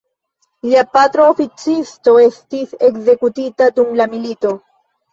[0.69, 4.61] Lia patro oficisto estis ekzekutita dum la milito.